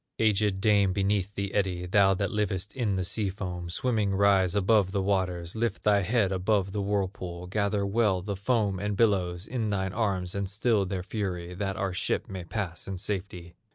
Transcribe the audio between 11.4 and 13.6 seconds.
That our ship may pass in safety!